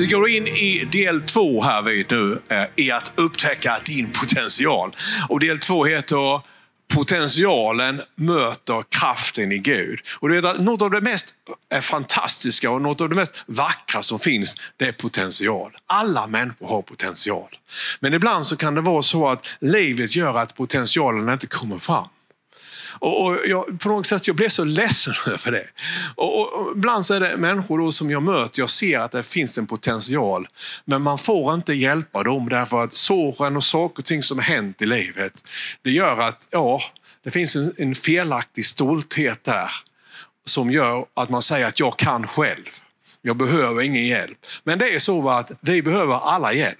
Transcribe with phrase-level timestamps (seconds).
[0.00, 4.96] Vi går in i del två här vid nu, eh, i att upptäcka din potential.
[5.28, 6.40] Och del två heter
[6.88, 10.00] Potentialen möter kraften i Gud.
[10.18, 11.26] Och du vet att något av det mest
[11.72, 15.76] eh, fantastiska och något av det mest vackra som finns, det är potential.
[15.86, 17.58] Alla människor har potential.
[18.00, 22.08] Men ibland så kan det vara så att livet gör att potentialen inte kommer fram.
[22.98, 25.66] Och, och jag, på något sätt jag blev så ledsen över det.
[26.14, 29.12] Och, och, och ibland så är det människor då som jag möter, jag ser att
[29.12, 30.48] det finns en potential.
[30.84, 34.44] Men man får inte hjälpa dem därför att såren och saker och ting som har
[34.44, 35.44] hänt i livet,
[35.82, 36.80] det gör att, ja,
[37.24, 39.70] det finns en, en felaktig stolthet där.
[40.44, 42.70] Som gör att man säger att jag kan själv.
[43.22, 44.38] Jag behöver ingen hjälp.
[44.64, 46.78] Men det är så att vi behöver alla hjälp.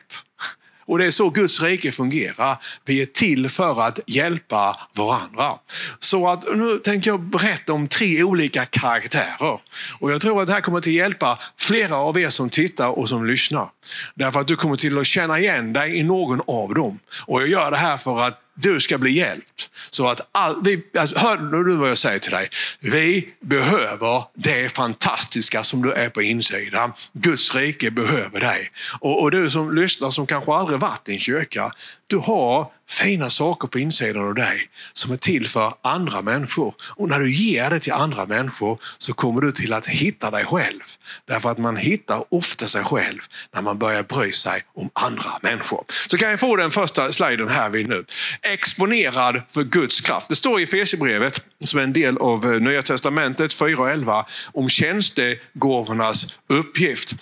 [0.91, 2.57] Och det är så Guds rike fungerar.
[2.85, 5.59] Vi är till för att hjälpa varandra.
[5.99, 9.61] Så att nu tänker jag berätta om tre olika karaktärer.
[9.99, 13.09] Och jag tror att det här kommer att hjälpa flera av er som tittar och
[13.09, 13.69] som lyssnar.
[14.15, 16.99] Därför att du kommer till att känna igen dig i någon av dem.
[17.27, 19.71] Och jag gör det här för att du ska bli hjälpt.
[19.91, 22.51] Så att all, vi, alltså, hör du vad jag säger till dig?
[22.81, 26.93] Vi behöver det fantastiska som du är på insidan.
[27.13, 28.71] Guds rike behöver dig.
[29.01, 31.73] Och, och du som lyssnar som kanske aldrig varit i en kyrka.
[32.07, 36.75] Du har fina saker på insidan av dig som är till för andra människor.
[36.97, 40.45] Och när du ger det till andra människor så kommer du till att hitta dig
[40.45, 40.81] själv.
[41.25, 43.21] Därför att man hittar ofta sig själv
[43.55, 45.85] när man börjar bry sig om andra människor.
[46.07, 48.05] Så kan jag få den första sliden här vid nu.
[48.43, 50.29] Exponerad för Guds kraft.
[50.29, 56.27] Det står i Efesierbrevet som är en del av eh, Nya Testamentet 4.11 om tjänstegåvornas
[56.49, 57.15] uppgift.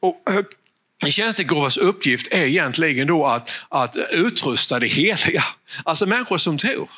[0.00, 0.44] Och, eh,
[1.02, 5.44] en tjänstegåvas uppgift är egentligen då att, att utrusta det heliga.
[5.84, 6.88] Alltså människor som tror.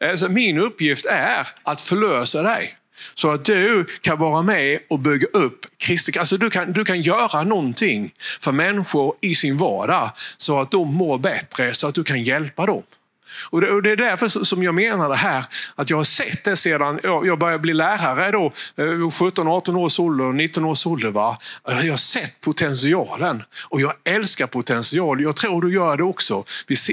[0.00, 2.78] Alltså min uppgift är att förlösa dig.
[3.14, 7.02] Så att du kan vara med och bygga upp Kristi alltså du kan, du kan
[7.02, 12.04] göra någonting för människor i sin vardag så att de mår bättre, så att du
[12.04, 12.82] kan hjälpa dem.
[13.50, 16.44] Och det, och det, är därför som jag menar det här, att jag har sett
[16.44, 21.10] det sedan jag började bli lärare då, eh, 17, 18 års ålder, 19 års ålder.
[21.10, 21.38] Va?
[21.64, 25.22] Jag har sett potentialen och jag älskar potential.
[25.22, 26.44] Jag tror du gör det också.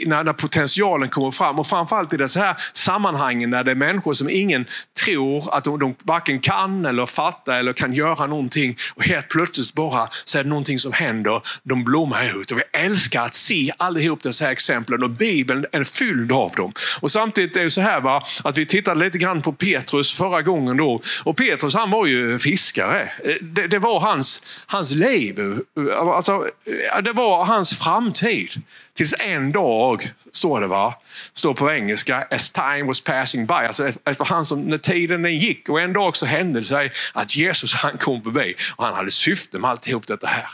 [0.05, 4.13] När, när potentialen kommer fram och framförallt i det här sammanhangen när det är människor
[4.13, 4.65] som ingen
[5.05, 9.73] tror att de, de varken kan eller fattar eller kan göra någonting och helt plötsligt
[9.73, 11.41] bara så är det någonting som händer.
[11.63, 15.83] De blommar ut och vi älskar att se allihop dessa här exemplen och Bibeln är
[15.83, 16.73] fylld bild av dem.
[17.01, 20.41] Och samtidigt är det så här va, att vi tittade lite grann på Petrus förra
[20.41, 21.01] gången då.
[21.25, 23.01] Och Petrus han var ju fiskare.
[23.23, 25.39] Eh, det, det var hans, hans liv.
[25.39, 28.61] Eh, alltså, eh, det var hans framtid.
[28.93, 30.93] Tills en dag, står det va,
[31.33, 33.53] står på engelska, as time was passing by.
[33.53, 36.91] Alltså efter han som, när tiden den gick och en dag så hände det sig
[37.13, 40.47] att Jesus han kom förbi och han hade syfte med alltihop detta här.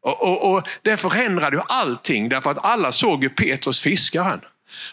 [0.00, 4.40] Och, och, och Det förändrade ju allting därför att alla såg ju Petrus fiskaren.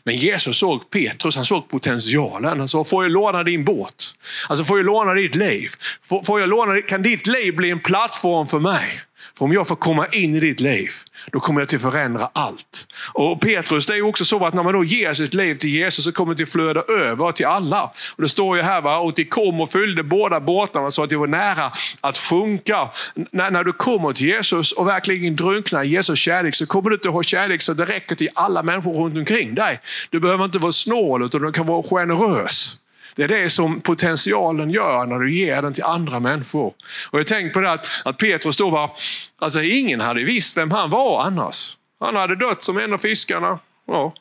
[0.03, 2.59] Men Jesus såg Petrus, han såg potentialen.
[2.59, 4.15] Han sa, får jag låna din båt?
[4.49, 5.69] Alltså får jag låna ditt liv?
[6.05, 9.01] Får, får jag låna, kan ditt liv bli en plattform för mig?
[9.37, 10.91] För om jag får komma in i ditt liv,
[11.31, 12.87] då kommer jag till förändra allt.
[13.13, 16.05] Och Petrus, det är också så att när man då ger sitt liv till Jesus
[16.05, 17.83] så kommer det att flöda över till alla.
[18.15, 18.97] Och Det står ju här, va?
[18.97, 22.89] och de kom och fyllde båda båtarna så att de var nära att sjunka.
[23.31, 26.95] När, när du kommer till Jesus och verkligen drunknar i Jesus kärlek så kommer du
[26.95, 29.79] inte ha kärlek så det räcker till alla människor runt omkring dig.
[30.09, 32.77] Du behöver inte vara snål utan du kan vara generös.
[33.15, 36.73] Det är det som potentialen gör när du ger den till andra människor.
[37.09, 38.91] Och jag tänker på det att, att Petrus då var,
[39.37, 41.77] alltså ingen hade visst vem han var annars.
[41.99, 43.59] Han hade dött som en av fiskarna.
[43.87, 44.13] Ja,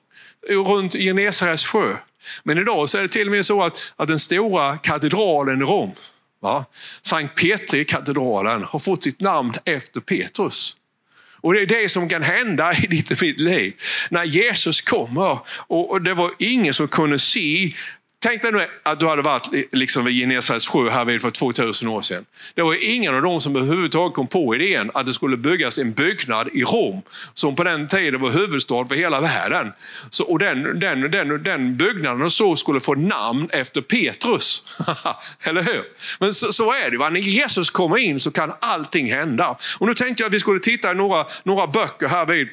[0.48, 1.96] runt Genesarets sjö.
[2.42, 5.64] Men idag så är det till och med så att, att den stora katedralen i
[5.64, 5.92] Rom,
[6.40, 6.64] va?
[7.02, 10.76] Sankt Petri-katedralen, har fått sitt namn efter Petrus.
[11.42, 13.74] Och det är det som kan hända i ditt och mitt liv.
[14.10, 17.74] När Jesus kommer och det var ingen som kunde se
[18.22, 21.88] Tänk dig nu att du hade varit liksom vid Genesarets sjö här vid för 2000
[21.88, 22.24] år sedan.
[22.54, 25.92] Det var ingen av dem som överhuvudtaget kom på idén att det skulle byggas en
[25.92, 27.02] byggnad i Rom
[27.34, 29.72] som på den tiden var huvudstad för hela världen.
[30.10, 34.64] Så, och den, den, den, den byggnaden och så skulle få namn efter Petrus.
[35.42, 35.84] Eller hur?
[36.20, 36.98] Men så, så är det.
[36.98, 37.10] Va?
[37.10, 39.56] När Jesus kommer in så kan allting hända.
[39.78, 42.48] Och nu tänkte jag att vi skulle titta i några, några böcker här vid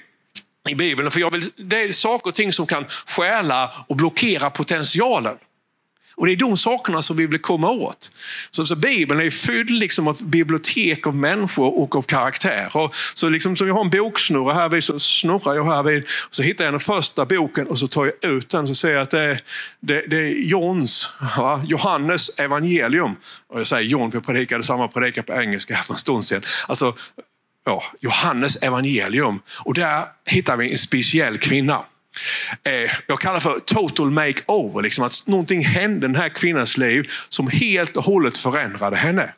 [0.69, 1.11] i Bibeln.
[1.11, 5.37] För jag vill, det är saker och ting som kan stjäla och blockera potentialen.
[6.19, 8.11] Och det är de sakerna som vi vill komma åt.
[8.51, 12.89] Så, så Bibeln är fylld liksom av bibliotek av människor och av karaktärer.
[13.13, 16.03] Så liksom som jag har en boksnurra här vid så snurrar jag här vid.
[16.29, 19.09] Så hittar jag den första boken och så tar jag ut den och ser att
[19.09, 19.41] det är,
[19.79, 21.61] det, det är Johns, va?
[21.67, 23.15] Johannes evangelium.
[23.47, 26.23] Och jag säger John för jag predikade samma predikan på engelska här för en stund
[26.23, 26.41] sedan.
[26.67, 26.95] Alltså,
[27.65, 29.39] ja, Johannes evangelium.
[29.65, 31.85] Och där hittar vi en speciell kvinna.
[32.63, 34.81] Eh, jag kallar det för total makeover.
[34.81, 39.33] Liksom att någonting hände i den här kvinnans liv som helt och hållet förändrade henne.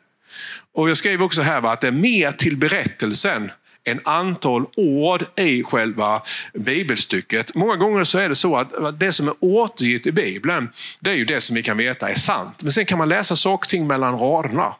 [0.74, 3.50] Och jag skrev också här att det är mer till berättelsen
[3.84, 6.22] en antal ord i själva
[6.54, 7.54] bibelstycket.
[7.54, 10.68] Många gånger så är det så att det som är återgivet i Bibeln,
[11.00, 12.62] det är ju det som vi kan veta är sant.
[12.62, 14.74] Men sen kan man läsa saker och ting mellan raderna.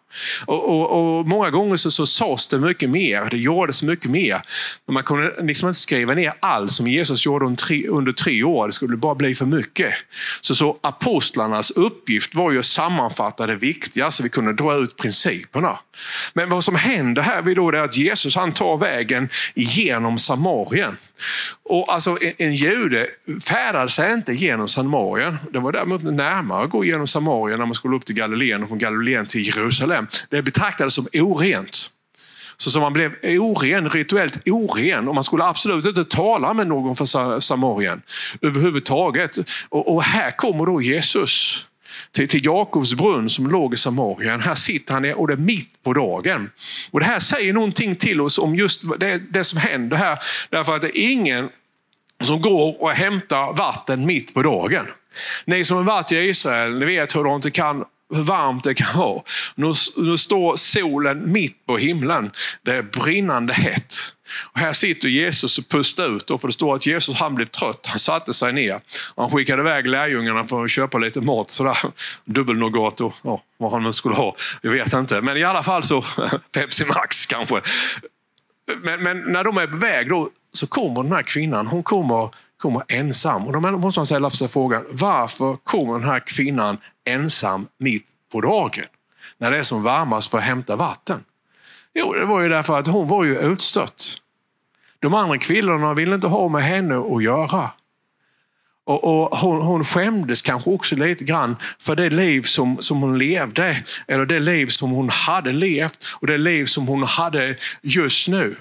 [0.47, 4.43] Och, och, och, många gånger så, så sades det mycket mer, det gjordes mycket mer.
[4.87, 8.45] Men man kunde liksom inte skriva ner allt som Jesus gjorde under tre, under tre
[8.45, 9.95] år, det skulle bara bli för mycket.
[10.41, 14.97] Så, så apostlarnas uppgift var ju att sammanfatta det viktiga så vi kunde dra ut
[14.97, 15.79] principerna.
[16.35, 20.19] Men vad som händer här vid då är att Jesus han tar vägen vägen genom
[20.19, 20.97] Samarien.
[21.63, 23.07] Och alltså en, en jude
[23.45, 25.39] färdade sig inte genom Samarien.
[25.53, 28.69] Det var däremot närmare att gå genom Samarien när man skulle upp till Galileen och
[28.69, 30.07] från Galileen till Jerusalem.
[30.29, 31.91] Det betraktades som orent.
[32.57, 37.41] Så man blev oren, rituellt oren och man skulle absolut inte tala med någon från
[37.41, 38.03] Samarien
[38.43, 39.37] överhuvudtaget.
[39.69, 41.67] Och, och här kommer då Jesus
[42.13, 44.41] till, till Jakobs brunn som låg i Samarien.
[44.41, 46.51] Här sitter han och det är mitt på dagen.
[46.91, 50.19] Och Det här säger någonting till oss om just det, det som händer här.
[50.51, 51.49] Därför att det är ingen
[52.23, 54.87] som går och hämtar vatten mitt på dagen.
[55.45, 58.75] Ni som har varit i Israel, ni vet hur de inte kan hur varmt det
[58.75, 59.23] kan vara.
[59.55, 62.31] Nu, nu står solen mitt på himlen.
[62.63, 63.95] Det är brinnande hett.
[64.53, 66.27] Och här sitter Jesus och pustar ut.
[66.27, 67.87] Då, för det står att Jesus han blev trött.
[67.87, 68.81] Han satte sig ner.
[69.17, 71.51] Han skickade iväg lärjungarna för att köpa lite mat.
[71.51, 71.79] Sådär.
[72.25, 74.37] Dubbelnougat och ja, vad han nu skulle ha.
[74.63, 75.21] Jag vet inte.
[75.21, 76.05] Men i alla fall så
[76.53, 77.61] Pepsi Max kanske.
[78.83, 81.67] Men, men, när de är på väg då så kommer den här kvinnan.
[81.67, 83.47] Hon kommer, kommer ensam.
[83.47, 88.41] Och då måste man ställa sig frågan varför kommer den här kvinnan ensam mitt på
[88.41, 88.85] dagen?
[89.39, 91.25] När det är som varmast för att hämta vatten.
[91.95, 94.19] Jo, det var ju därför att hon var ju utstött.
[94.99, 97.71] De andra kvinnorna ville inte ha med henne att göra.
[98.85, 103.19] Och, och hon, hon skämdes kanske också lite grann för det liv som, som hon
[103.19, 103.83] levde.
[104.07, 108.57] Eller det liv som hon hade levt och det liv som hon hade just nu.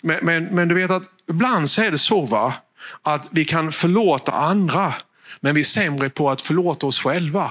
[0.00, 2.54] Men, men, men du vet att ibland så är det så va,
[3.02, 4.94] att vi kan förlåta andra
[5.40, 7.50] men vi är sämre på att förlåta oss själva.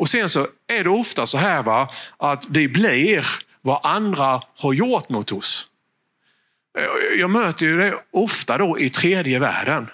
[0.00, 3.26] Och sen så är det ofta så här va, att vi blir
[3.60, 5.68] vad andra har gjort mot oss.
[7.18, 9.86] Jag möter ju det ofta då i tredje världen.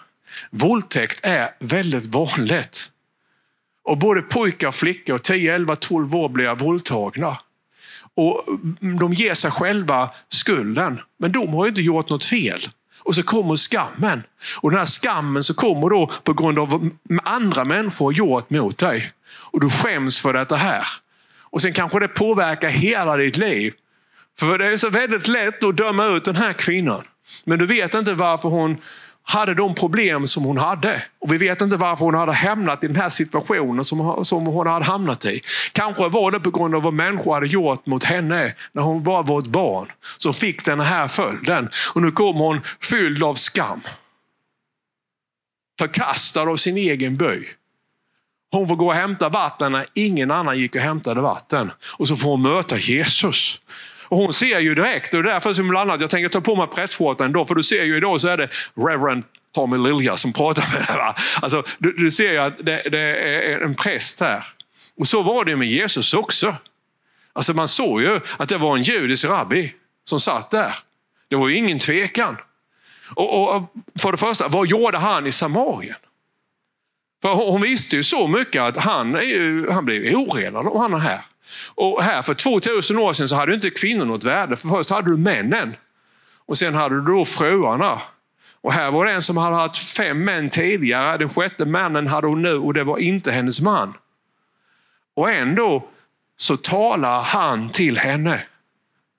[0.50, 2.90] Våldtäkt är väldigt vanligt.
[3.82, 7.38] Och både pojkar och flickor, 10, 11, 12 år blir våldtagna.
[8.14, 8.44] Och
[9.00, 11.00] de ger sig själva skulden.
[11.18, 12.68] Men de har inte gjort något fel.
[12.98, 14.22] Och så kommer skammen.
[14.56, 16.90] Och den här skammen så kommer då på grund av vad
[17.24, 19.12] andra människor har gjort mot dig.
[19.56, 20.86] Och du skäms för detta här.
[21.42, 23.74] Och sen kanske det påverkar hela ditt liv.
[24.38, 27.04] För det är så väldigt lätt att döma ut den här kvinnan.
[27.44, 28.76] Men du vet inte varför hon
[29.22, 31.02] hade de problem som hon hade.
[31.18, 34.66] Och vi vet inte varför hon hade hamnat i den här situationen som, som hon
[34.66, 35.42] hade hamnat i.
[35.72, 39.22] Kanske var det på grund av vad människor hade gjort mot henne när hon bara
[39.22, 39.92] var ett barn.
[40.18, 41.68] Så fick den här följden.
[41.94, 43.80] Och nu kommer hon fylld av skam.
[45.78, 47.46] Förkastad av sin egen by.
[48.50, 51.70] Hon får gå och hämta vatten när ingen annan gick och hämtade vatten.
[51.98, 53.60] Och så får hon möta Jesus.
[54.08, 56.40] Och hon ser ju direkt, och det är därför som bland annat jag tänker ta
[56.40, 60.16] på mig prästskjortan då, för du ser ju idag så är det Reverend Tommy Lilja
[60.16, 61.14] som pratar med dig.
[61.42, 64.44] Alltså, du, du, ser ju att det, det, är en präst här.
[64.98, 66.56] Och så var det med Jesus också.
[67.32, 70.74] Alltså man såg ju att det var en judisk rabbi som satt där.
[71.28, 72.36] Det var ju ingen tvekan.
[73.14, 75.96] Och, och för det första, vad gjorde han i Samarien?
[77.22, 80.94] För hon visste ju så mycket att han, är ju, han blev orenad om han
[80.94, 81.20] är här.
[81.74, 84.56] Och här för 2000 år sedan så hade inte kvinnor något värde.
[84.56, 85.76] För först hade du männen.
[86.46, 88.02] Och sen hade du då fruarna.
[88.60, 91.18] Och här var det en som hade haft fem män tidigare.
[91.18, 93.94] Den sjätte mannen hade hon nu och det var inte hennes man.
[95.14, 95.88] Och ändå
[96.36, 98.42] så talar han till henne.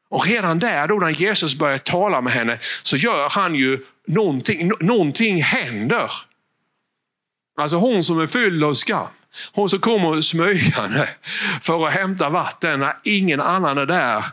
[0.09, 4.71] Och redan där då när Jesus börjar tala med henne så gör han ju någonting,
[4.79, 6.11] någonting händer.
[7.57, 9.07] Alltså hon som är fylld av skam.
[9.53, 11.09] Hon som kommer smygande
[11.61, 14.25] för att hämta vatten när ingen annan är där.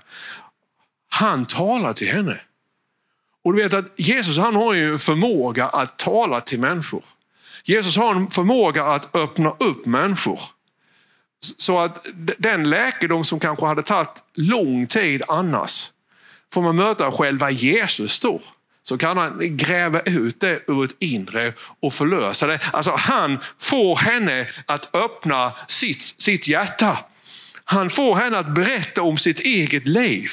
[1.08, 2.40] Han talar till henne.
[3.44, 7.04] Och du vet att Jesus han har ju en förmåga att tala till människor.
[7.64, 10.40] Jesus har en förmåga att öppna upp människor.
[11.56, 12.06] Så att
[12.38, 15.90] den läkedom som kanske hade tagit lång tid annars
[16.52, 18.40] får man möta själva Jesus då
[18.84, 22.60] så kan han gräva ut det ur ett inre och förlösa det.
[22.72, 26.98] Alltså han får henne att öppna sitt, sitt hjärta.
[27.64, 30.30] Han får henne att berätta om sitt eget liv.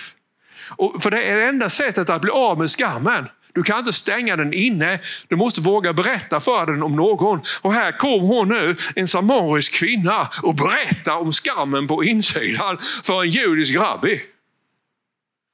[0.70, 3.30] Och för det är det enda sättet att bli av med skammen.
[3.54, 5.00] Du kan inte stänga den inne.
[5.28, 7.42] Du måste våga berätta för den om någon.
[7.62, 13.22] Och här kom hon nu, en samarisk kvinna, och berättar om skammen på insidan för
[13.22, 14.22] en judisk rabbi.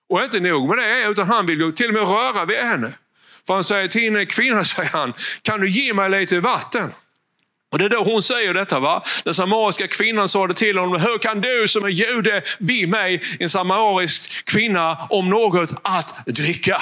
[0.10, 2.94] Och inte nog med det, utan han vill ju till och med röra vid henne.
[3.48, 6.92] För han säger till henne, kvinna, säger han, kan du ge mig lite vatten?
[7.72, 8.80] Och det är då hon säger detta.
[8.80, 9.04] va?
[9.24, 11.02] Den samariska kvinnan sa det till honom.
[11.02, 16.82] Hur kan du som är jude be mig, en samarisk kvinna, om något att dricka?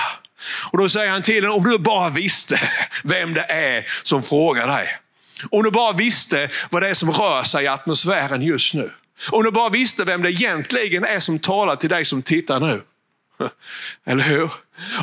[0.71, 2.59] Och då säger han till henne, om du bara visste
[3.03, 4.89] vem det är som frågar dig.
[5.49, 8.91] Om du bara visste vad det är som rör sig i atmosfären just nu.
[9.29, 12.81] Om du bara visste vem det egentligen är som talar till dig som tittar nu.
[14.05, 14.51] Eller hur?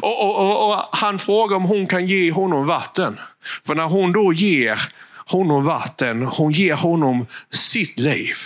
[0.03, 3.21] Och, och, och, och, Han frågar om hon kan ge honom vatten.
[3.67, 4.81] För när hon då ger
[5.27, 8.37] honom vatten, hon ger honom sitt liv.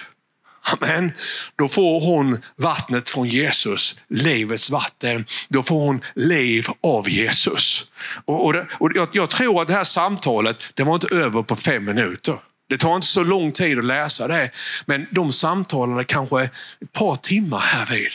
[0.72, 1.12] Amen.
[1.58, 5.24] Då får hon vattnet från Jesus, livets vatten.
[5.48, 7.86] Då får hon liv av Jesus.
[8.24, 11.42] Och, och, det, och jag, jag, tror att det här samtalet, det var inte över
[11.42, 12.38] på fem minuter.
[12.68, 14.50] Det tar inte så lång tid att läsa det.
[14.86, 18.10] Men de samtalade kanske ett par timmar härvid.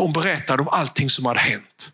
[0.00, 1.92] Hon berättade om allting som hade hänt.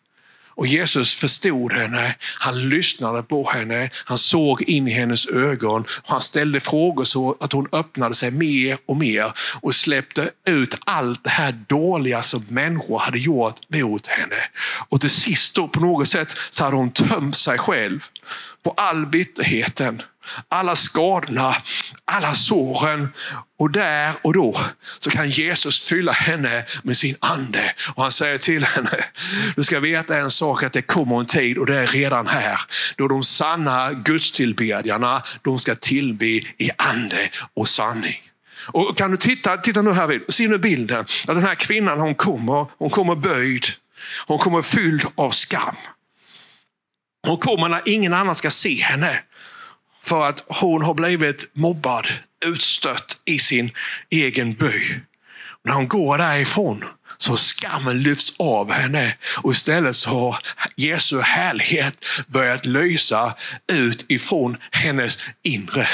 [0.48, 5.84] Och Jesus förstod henne, han lyssnade på henne, han såg in i hennes ögon.
[6.04, 11.25] Han ställde frågor så att hon öppnade sig mer och mer och släppte ut allt
[11.25, 14.36] det här dåliga som människor hade gjort mot henne.
[14.88, 18.04] Och till sist då på något sätt så hade hon tömt sig själv
[18.62, 20.02] på all bitterheten
[20.49, 21.56] alla skadorna,
[22.04, 23.09] alla såren.
[23.59, 24.61] Och där och då
[24.99, 27.75] så kan Jesus fylla henne med sin ande.
[27.95, 29.04] Och han säger till henne,
[29.56, 32.61] du ska veta en sak att det kommer en tid och det är redan här.
[32.97, 38.23] Då de sanna gudstillbedjarna, de ska tillbe i ande och sanning.
[38.66, 41.00] Och kan du titta, titta nu här vid, se nu bilden.
[41.00, 43.66] Att den här kvinnan hon kommer, hon kommer böjd.
[44.26, 45.76] Hon kommer fylld av skam.
[47.26, 49.23] Hon kommer när ingen annan ska se henne.
[50.06, 52.06] För att hon har blivit mobbad,
[52.44, 53.70] utstött i sin
[54.10, 55.00] egen by.
[55.64, 56.84] När hon går därifrån
[57.18, 60.36] så skammen lyfts av henne och istället så har
[60.76, 63.34] Jesu härlighet börjat lysa
[63.72, 65.88] ut ifrån hennes inre.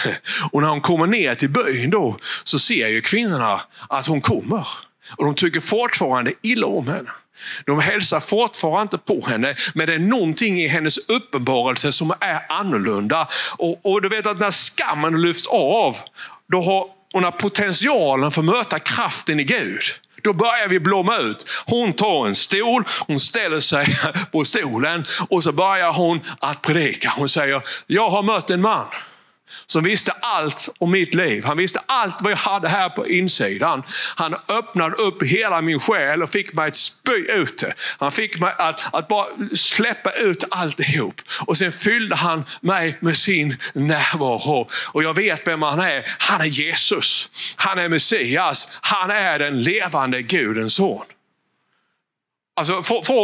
[0.51, 4.67] Och när hon kommer ner till byn då så ser ju kvinnorna att hon kommer.
[5.17, 7.11] Och de tycker fortfarande illa om henne.
[7.67, 12.47] De hälsar fortfarande inte på henne, men det är någonting i hennes uppenbarelse som är
[12.49, 13.29] annorlunda.
[13.59, 15.97] Och, och du vet att när skammen lyfts av,
[16.47, 19.83] då har, och när potentialen för att möta kraften i Gud,
[20.23, 21.47] då börjar vi blomma ut.
[21.67, 23.97] Hon tar en stol, hon ställer sig
[24.33, 27.13] på stolen och så börjar hon att predika.
[27.17, 28.87] Hon säger, jag har mött en man
[29.67, 31.45] som visste allt om mitt liv.
[31.45, 33.83] Han visste allt vad jag hade här på insidan.
[34.17, 37.75] Han öppnade upp hela min själ och fick mig att spy ut det.
[37.99, 41.21] Han fick mig att, att bara släppa ut alltihop.
[41.47, 44.69] Och sen fyllde han mig med sin närvaro.
[44.93, 46.05] Och jag vet vem han är.
[46.19, 47.29] Han är Jesus.
[47.57, 48.69] Han är Messias.
[48.81, 51.05] Han är den levande Gudens son.
[52.57, 52.83] Alltså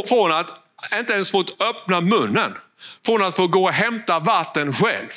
[0.09, 0.51] från att
[0.99, 2.55] inte ens fått öppna munnen,
[3.07, 5.11] från att få gå och hämta vatten själv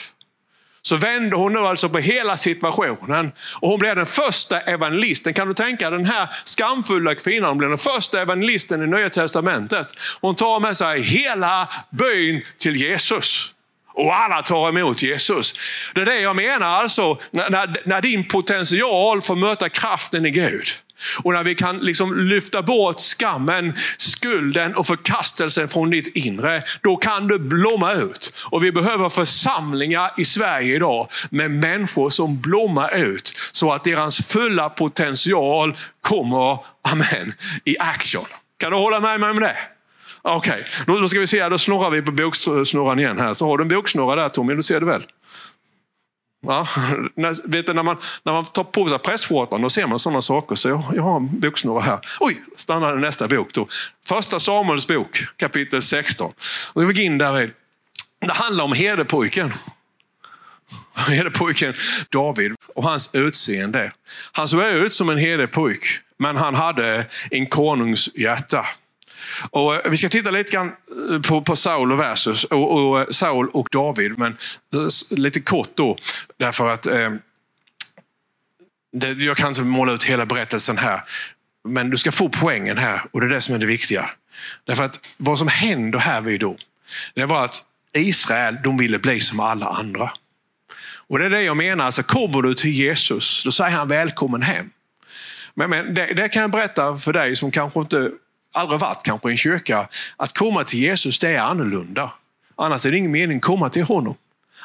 [0.82, 3.32] så vände hon nu alltså på hela situationen.
[3.62, 5.34] Och hon blev den första evangelisten.
[5.34, 9.88] Kan du tänka den här skamfulla kvinnan, hon blev den första evangelisten i Nya Testamentet.
[10.22, 13.54] Hon tar med sig hela byn till Jesus.
[13.94, 15.56] Och alla tar emot Jesus.
[15.94, 20.68] Det är det jag menar alltså, när, när din potential får möta kraften i Gud.
[21.24, 26.98] Och när vi kan liksom lyfta bort skammen, skulden och förkastelsen från ditt inre, då
[26.98, 28.34] kan du blomma ut.
[28.50, 34.28] Och vi behöver församlingar i Sverige idag med människor som blommar ut så att deras
[34.28, 37.34] fulla potential kommer, amen,
[37.66, 38.26] i action.
[38.58, 39.58] Kan du hålla med mig om det?
[40.22, 40.64] Ah, okej, okay.
[40.88, 43.34] då, då ska vi se, då snurrar vi på boksnurran igen här.
[43.34, 45.06] Så har du en boksnurra där Tommy, du ser det väl?
[46.48, 46.68] Ja,
[47.16, 50.22] när, vet du, när, man, när man tar på sig prästskjortan då ser man sådana
[50.22, 50.56] saker.
[50.56, 52.00] Så jag, jag har en boksnurra här.
[52.20, 53.54] Oj, stannade nästa bok.
[53.54, 53.68] Då.
[54.08, 56.34] Första Samuels bok, kapitel 16.
[56.74, 57.54] Och vi går in där.
[58.20, 59.54] Det handlar om herdepojken.
[60.96, 61.74] Herdepojken
[62.10, 63.92] David och hans utseende.
[64.32, 65.86] Han såg ut som en herdepojk,
[66.18, 68.66] men han hade en konungs hjärta.
[69.50, 70.72] Och eh, vi ska titta lite grann
[71.12, 74.18] eh, på, på Saul och versus och, och, eh, Saul och David.
[74.18, 74.38] Men
[75.10, 75.98] lite kort då.
[76.38, 77.12] Därför att eh,
[78.94, 81.02] det, jag kan inte måla ut hela berättelsen här.
[81.64, 84.10] Men du ska få poängen här och det är det som är det viktiga.
[84.64, 86.58] Därför att vad som händer här vid då.
[87.14, 87.64] Det var att
[87.94, 90.12] Israel de ville bli som alla andra.
[91.12, 91.86] Och det är det jag menar.
[91.86, 94.70] Alltså, kommer du till Jesus, då säger han välkommen hem.
[95.54, 98.12] Men, men det, det, kan jag berätta för dig som kanske inte
[98.52, 102.12] aldrig varit kanske i en kyrka, att komma till Jesus det är annorlunda.
[102.56, 104.16] Annars är det ingen mening att komma till honom.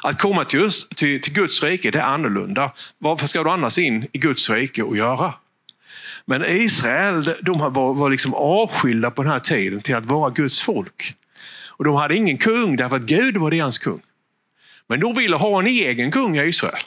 [0.03, 2.71] Att komma till, just, till, till Guds rike det är annorlunda.
[2.97, 5.33] Varför ska du annars in i Guds rike och göra?
[6.25, 10.61] Men Israel de var, var liksom avskilda på den här tiden till att vara Guds
[10.61, 11.15] folk.
[11.67, 14.01] Och de hade ingen kung därför att Gud var deras kung.
[14.87, 16.81] Men de ville ha en egen kung i Israel.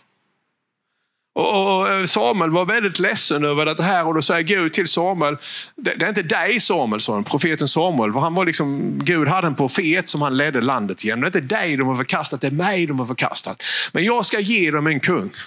[1.32, 5.36] Och eh, Samuel var väldigt ledsen över det här och då säger Gud till Samuel,
[5.76, 8.14] det är inte dig Samuel, sa profeten Samuel.
[8.14, 11.20] Han var liksom, Gud hade en profet som han ledde landet genom.
[11.20, 13.62] Det är inte dig de har förkastat, det är mig de har förkastat.
[13.92, 15.30] Men jag ska ge dem en kung.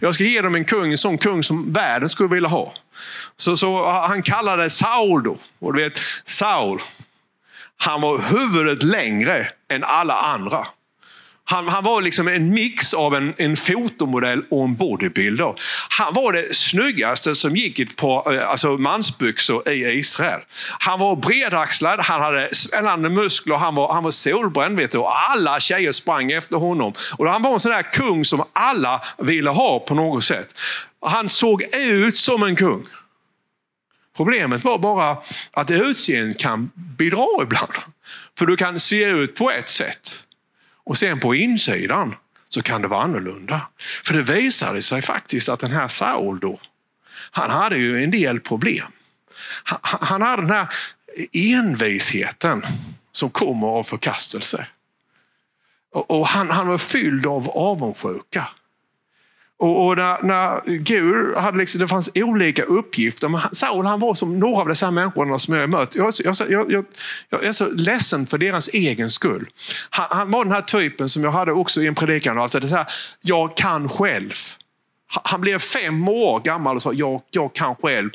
[0.00, 2.74] Jag ska ge dem en kung, en sån kung som världen skulle vilja ha.
[3.36, 5.36] Så, så han kallade Saul då.
[5.58, 6.80] Och du vet, Saul,
[7.76, 10.66] han var huvudet längre än alla andra.
[11.52, 15.54] Han, han, var liksom en mix av en, en fotomodell och en bodybuilder.
[15.88, 20.40] Han var det snyggaste som gick i eh, alltså mansbyxor i Israel.
[20.78, 25.30] Han var bredaxlad, han hade svällande muskler, han var, han var solbränd vet du, och
[25.30, 26.92] alla tjejer sprang efter honom.
[27.18, 30.58] Och han var en sån där kung som alla ville ha på något sätt.
[31.06, 32.84] Han såg ut som en kung.
[34.16, 35.16] Problemet var bara
[35.50, 37.72] att utseendet kan bidra ibland.
[38.38, 40.24] För du kan se ut på ett sätt
[40.84, 42.14] och sen på insidan
[42.48, 43.60] så kan det vara annorlunda.
[44.04, 46.60] För det visade sig faktiskt att den här Saul då,
[47.30, 48.92] han hade ju en del problem.
[49.64, 50.68] Han, han hade den här
[51.32, 52.66] envisheten
[53.12, 54.66] som kommer av förkastelse.
[55.92, 58.48] Och, och han, han var fylld av avundsjuka.
[59.62, 63.28] Och, och när, när, Gud hade liksom, det fanns olika uppgifter.
[63.28, 65.94] Men Saul han var som några av dessa människorna som jag mött.
[65.94, 66.34] Jag, jag,
[66.72, 66.84] jag,
[67.28, 69.46] jag, är så ledsen för deras egen skull.
[69.90, 72.38] Han, han, var den här typen som jag hade också i en predikan.
[72.38, 72.86] Alltså det så här,
[73.20, 74.32] jag kan själv.
[75.24, 78.10] Han blev fem år gammal och sa jag, jag kan själv.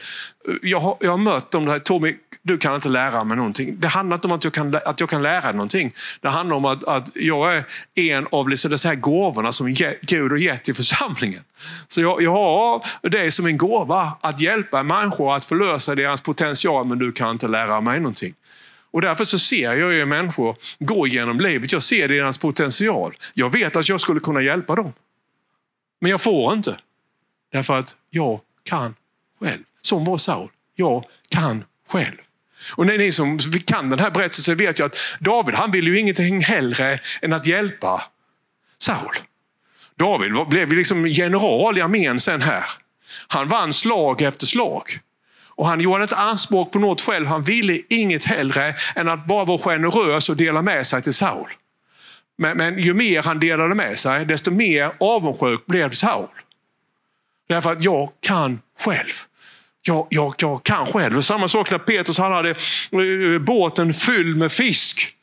[0.62, 3.80] Jag har, jag har mött dem, här, Tommy, du kan inte lära mig någonting.
[3.80, 5.94] Det handlar inte om att jag kan, att jag kan lära någonting.
[6.22, 7.64] Det handlar om att, att jag är
[7.96, 11.44] en av liksom de här gåvorna som Gud har gett till församlingen.
[11.88, 16.86] Så jag, jag har det som en gåva, att hjälpa människor att förlösa deras potential,
[16.86, 18.34] men du kan inte lära mig någonting.
[18.92, 21.72] Och därför så ser jag ju människor gå genom livet.
[21.72, 23.18] Jag ser deras potential.
[23.34, 24.94] Jag vet att jag skulle kunna hjälpa dem.
[26.02, 26.78] Men jag får inte.
[27.52, 28.96] Därför att jag kan
[29.40, 29.64] själv.
[29.82, 30.50] Som var Saul.
[30.76, 32.18] Jag kan själv.
[32.76, 36.42] Och ni som kan den här berättelsen vet ju att David han ville ju ingenting
[36.42, 38.04] hellre än att hjälpa
[38.78, 39.16] Saul.
[39.96, 42.66] David blev liksom general i armén sen här.
[43.28, 45.00] Han vann slag efter slag.
[45.46, 47.26] Och han gjorde inte anspråk på något själv.
[47.26, 51.48] Han ville inget hellre än att bara vara generös och dela med sig till Saul.
[52.38, 56.28] Men, men ju mer han delade med sig, desto mer avundsjuk blev Saul.
[57.48, 59.12] Därför att jag kan själv.
[59.82, 61.22] Jag, jag, jag kan själv.
[61.22, 65.14] Samma sak när Petrus han hade eh, båten fylld med fisk.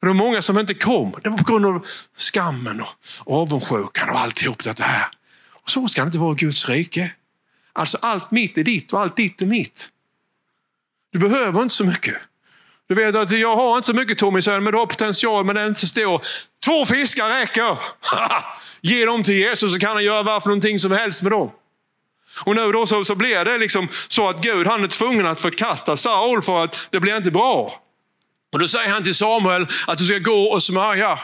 [0.00, 1.14] Det var många som inte kom.
[1.22, 2.80] Det var på grund av skammen
[3.24, 5.06] och avundsjukan och alltihop det här.
[5.50, 7.12] Och så ska det inte vara i Guds rike.
[7.72, 9.88] Alltså allt mitt är ditt och allt ditt är mitt.
[11.12, 12.16] Du behöver inte så mycket.
[12.88, 15.64] Du vet att jag har inte så mycket Tommy, men du har potential men den
[15.64, 16.22] är inte så stor.
[16.64, 17.78] Två fiskar räcker!
[18.80, 21.50] Ge dem till Jesus så kan han göra varför någonting som helst med dem.
[22.44, 25.40] Och nu då så, så blir det liksom så att Gud han är tvungen att
[25.40, 27.82] förkasta Saul för att det blir inte bra.
[28.52, 31.18] Och då säger han till Samuel att du ska gå och smörja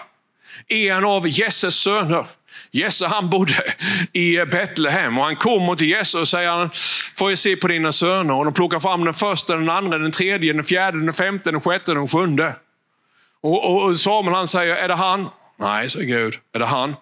[0.68, 2.26] en av Jesses söner.
[2.70, 3.74] Jesse han bodde
[4.12, 6.70] i Betlehem och han kommer till Jesse och säger,
[7.18, 8.34] får jag se på dina söner?
[8.34, 11.60] Och de plockar fram den första, den andra, den tredje, den fjärde, den femte, den
[11.60, 12.56] sjätte, den sjunde.
[13.40, 15.28] Och, och Samuel han säger, är det han?
[15.58, 16.38] Nej, säger Gud.
[16.52, 16.96] Är det han?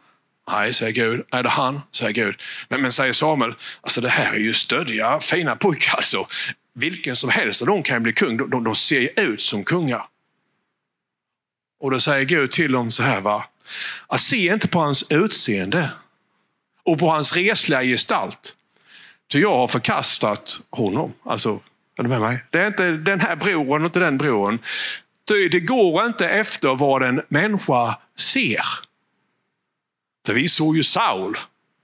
[0.50, 1.26] Nej, säger Gud.
[1.30, 1.80] Är det han?
[1.92, 2.42] Säger Gud.
[2.68, 5.96] Men, men säger Samuel, alltså det här är ju stöddiga, fina pojkar.
[5.96, 6.26] Alltså.
[6.74, 8.36] Vilken som helst av dem kan bli kung.
[8.36, 10.04] De, de, de ser ut som kungar.
[11.80, 13.20] Och då säger Gud till dem så här.
[13.20, 13.44] Va?
[14.06, 15.90] Att se inte på hans utseende
[16.82, 18.56] och på hans resliga gestalt.
[19.32, 21.12] Ty jag har förkastat honom.
[21.22, 21.60] Alltså,
[21.98, 22.44] är du med mig?
[22.50, 24.58] Det är inte den här bron och inte den bron.
[25.24, 28.64] Det går inte efter vad en människa ser.
[30.26, 31.36] För vi såg ju Saul.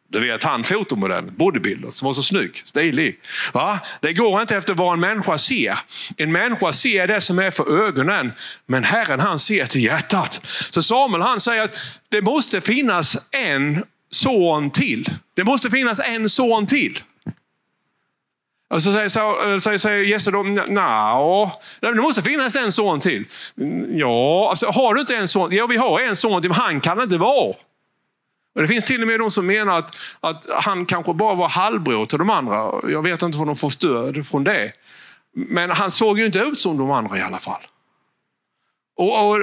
[0.08, 3.20] Du vet han fotomodellen, bodybuilder, som var så snygg, stilig.
[3.52, 3.80] Va?
[4.00, 5.78] Det går inte efter vad en människa ser.
[6.16, 8.32] En människa ser det som är för ögonen,
[8.66, 10.40] men Herren han ser till hjärtat.
[10.70, 11.76] Så Samuel han säger att
[12.08, 15.10] det måste finnas en son till.
[15.34, 17.02] Det måste finnas en son till.
[18.70, 23.24] Och så säger, så, säger, säger Jesse då, nja, det måste finnas en son till.
[23.88, 25.52] Ja, alltså, har du inte en son?
[25.52, 27.54] Ja, vi har en son till, men han kan inte vara.
[28.56, 31.48] Och det finns till och med de som menar att, att han kanske bara var
[31.48, 32.72] halvbror till de andra.
[32.90, 34.72] Jag vet inte var de får stöd från det.
[35.32, 37.60] Men han såg ju inte ut som de andra i alla fall.
[38.96, 39.38] Och, och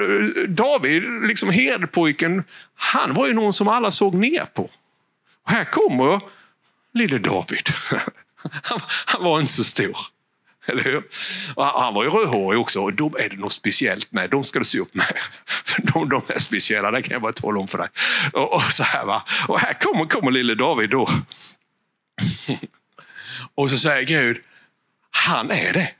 [0.48, 4.62] David, liksom herdpojken, han var ju någon som alla såg ner på.
[5.44, 6.20] Och här kommer
[6.94, 7.68] lille David.
[8.62, 9.96] Han, han var inte så stor.
[10.66, 11.02] Eller hur?
[11.54, 14.30] Och han var ju rödhårig också och då är det något speciellt med.
[14.30, 15.18] De ska du se upp med.
[15.78, 17.88] De, de är speciella, det kan jag bara tala om för dig.
[18.32, 19.22] Och, och så här, va?
[19.48, 21.08] och här kommer, kommer lille David då.
[23.54, 24.40] Och så säger Gud,
[25.10, 25.90] han är det.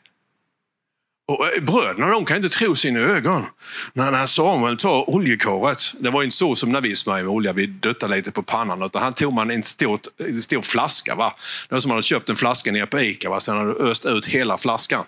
[1.27, 3.47] Och eh, bröderna de kan inte tro sina ögon.
[3.93, 7.67] När, Samuel tar oljekaret, det var inte så som när vi smörjer med olja, vi
[7.67, 8.83] duttade lite på pannan.
[8.83, 11.15] Utan han tog man en stor, en stor flaska.
[11.15, 11.35] Va?
[11.69, 13.41] Det var som man hade köpt en flaska nere på Ica, va?
[13.41, 15.05] sen hade du öst ut hela flaskan.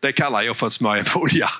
[0.00, 1.50] Det kallar jag för att smörja med olja.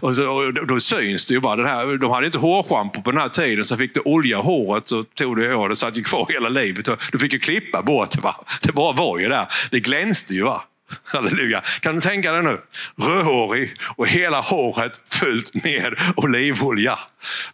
[0.00, 1.62] Och, så, och då syns det ju bara.
[1.62, 4.42] Det här, de hade inte hårschampo på den här tiden, så fick du olja i
[4.42, 6.88] håret så tog det, håret, det satt ju kvar hela livet.
[7.12, 8.20] Du fick ju klippa bort det.
[8.20, 8.44] Va?
[8.62, 9.46] Det bara var ju där.
[9.70, 10.42] Det glänste ju.
[10.42, 10.64] Va?
[11.04, 11.62] Halleluja.
[11.80, 12.60] Kan du tänka dig nu?
[12.96, 16.98] Rödhårig och hela håret fullt med olivolja.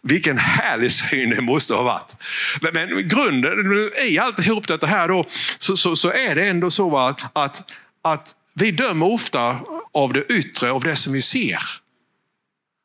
[0.01, 2.15] Vilken härlig syn det måste ha varit.
[2.61, 5.25] Men, men grunden i alltihop detta här då,
[5.57, 9.59] så, så, så är det ändå så att, att, att vi dömer ofta
[9.93, 11.61] av det yttre, av det som vi ser.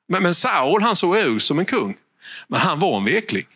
[0.09, 1.97] Men, men Saul han såg ut som en kung,
[2.49, 3.47] men han var en vekling.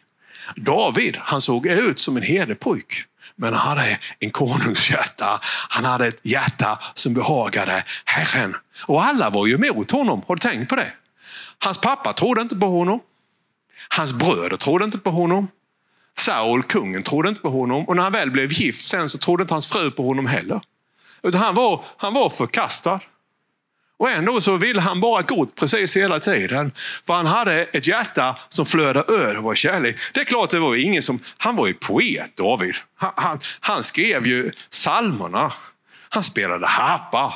[0.56, 3.04] David han såg ut som en herdepojk.
[3.40, 5.40] Men han hade en konungshjärta.
[5.68, 8.56] Han hade ett hjärta som behagade Herren.
[8.86, 10.22] Och alla var ju emot honom.
[10.28, 10.92] Har du tänkt på det?
[11.58, 13.00] Hans pappa trodde inte på honom.
[13.88, 15.48] Hans bröder trodde inte på honom.
[16.18, 17.88] Saul, kungen, trodde inte på honom.
[17.88, 20.60] Och när han väl blev gift sen så trodde inte hans fru på honom heller.
[21.22, 23.00] Utan han var, han var förkastad.
[24.00, 26.72] Och ändå så ville han bara gott precis hela tiden.
[27.06, 29.96] För han hade ett hjärta som flödade över av kärlek.
[30.14, 31.20] Det är klart, det var ingen som...
[31.36, 32.74] Han var ju poet, David.
[32.96, 35.52] Han, han, han skrev ju psalmerna.
[36.08, 37.34] Han spelade harpa.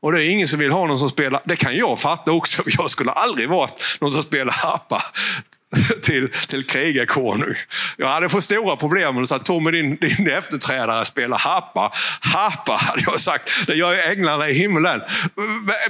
[0.00, 2.62] Och det är ingen som vill ha någon som spelar, det kan jag fatta också,
[2.66, 5.02] jag skulle aldrig varit någon som spelar harpa
[6.02, 7.54] till, till krigarkonung.
[7.96, 11.92] Jag hade fått stora problem och du sa Tommy din, din efterträdare spelar harpa.
[12.20, 15.02] Harpa hade jag sagt, det gör ju änglarna i himlen.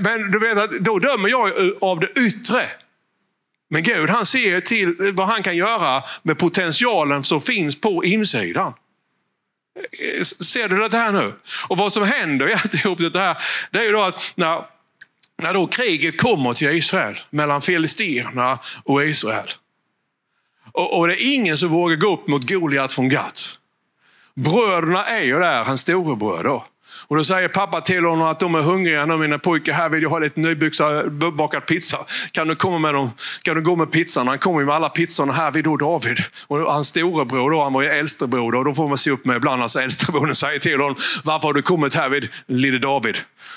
[0.01, 2.67] Men du vet att då dömer jag av det yttre.
[3.71, 8.73] Men Gud han ser till vad han kan göra med potentialen som finns på insidan.
[10.23, 11.35] Ser du det här nu?
[11.69, 13.37] Och vad som händer i alltihop det här,
[13.71, 14.65] det är ju då att när,
[15.43, 19.51] när då kriget kommer till Israel mellan filisterna och Israel.
[20.75, 23.59] Och, och, det är ingen som vågar gå upp mot Goliat från Gat.
[24.35, 26.63] Bröderna är ju där, hans storebröder.
[27.07, 29.73] Och då säger pappa till honom att de är hungriga nu, mina pojkar.
[29.73, 31.99] Här vill jag ha lite nybakad pizza.
[32.33, 33.11] Kan du komma med dem?
[33.43, 34.29] Kan du gå med pizzan?
[34.29, 35.33] Han kommer med alla pizzorna.
[35.33, 36.19] Här vid då David.
[36.47, 38.55] Och hans storebror då, han var ju äldstebror.
[38.55, 39.63] Och då får man se upp med ibland.
[39.63, 40.97] Alltså äldstebrodern säger till honom.
[41.25, 43.17] Varför har du kommit här vid lille David?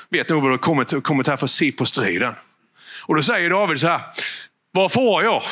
[0.10, 2.34] Vet nog vad du har kommit, kommit här för att se på striden.
[3.06, 4.02] Och då säger David så här.
[4.78, 5.44] Vad får jag?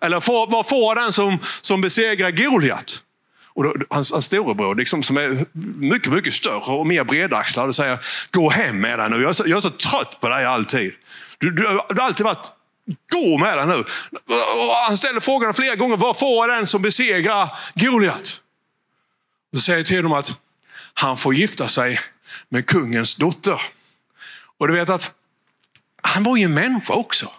[0.00, 3.00] Eller får, vad får den som, som besegrar Goliat?
[3.48, 5.44] Och då, hans, hans storebror, liksom, som är
[5.78, 7.98] mycket, mycket större och mer bredaxlad, säger
[8.30, 9.16] gå hem med dig nu.
[9.16, 10.92] Jag är, så, jag är så trött på dig alltid.
[11.38, 12.52] Du, du, du har alltid varit
[13.12, 13.74] Gå med dig nu.
[13.74, 15.96] Och han ställer frågan flera gånger.
[15.96, 18.40] Vad får den som besegrar Goliat?
[19.52, 20.32] Då säger jag till honom att
[20.94, 22.00] han får gifta sig
[22.48, 23.62] med kungens dotter.
[24.58, 25.10] Och du vet att
[26.02, 27.30] han var ju en människa också.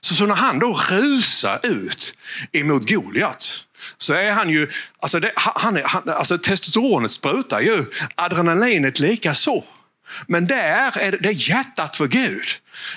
[0.00, 2.14] Så, så när han då rusar ut
[2.52, 3.66] emot Goliat
[3.98, 7.84] så är han ju, alltså, det, han är, han, alltså testosteronet sprutar ju,
[8.14, 9.64] adrenalinet lika så.
[10.26, 12.46] Men där är det hjärtat för Gud.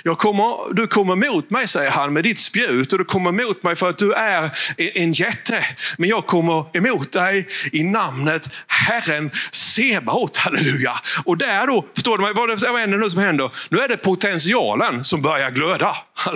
[0.03, 3.63] Jag kommer, du kommer mot mig, säger han, med ditt spjut och du kommer mot
[3.63, 5.65] mig för att du är en jätte.
[5.97, 10.37] Men jag kommer emot dig i namnet Herren Sebaot.
[10.37, 10.99] Halleluja!
[11.25, 13.51] Och där då, förstår du mig, vad, vad är det nu som händer?
[13.69, 15.97] Nu är det potentialen som börjar glöda.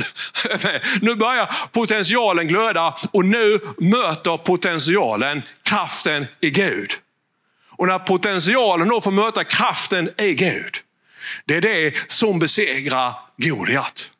[1.01, 6.91] Nu börjar potentialen glöda och nu möter potentialen kraften i Gud.
[7.77, 10.77] Och när potentialen då får möta kraften i Gud,
[11.45, 14.11] det är det som besegrar Goliat.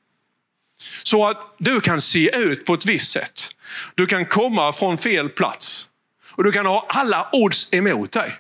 [1.04, 3.50] Så att du kan se ut på ett visst sätt.
[3.96, 5.90] Du kan komma från fel plats.
[6.30, 8.34] Och du kan ha alla odds emot dig.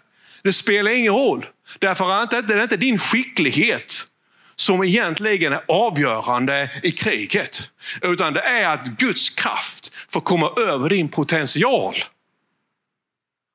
[0.43, 1.45] Det spelar ingen roll.
[1.79, 4.07] Därför att det är inte din skicklighet
[4.55, 7.71] som egentligen är avgörande i kriget.
[8.01, 11.95] Utan det är att Guds kraft får komma över din potential.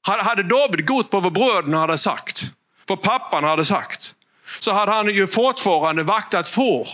[0.03, 2.45] Hade David gått på vad bröderna hade sagt,
[2.87, 4.15] vad pappan hade sagt,
[4.61, 6.89] så hade han ju fortfarande vaktat får.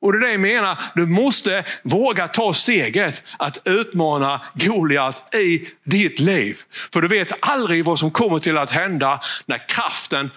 [0.00, 5.68] Och det är det jag menar, du måste våga ta steget att utmana Goliat i
[5.84, 6.58] ditt liv.
[6.92, 10.30] För du vet aldrig vad som kommer till att hända när kraften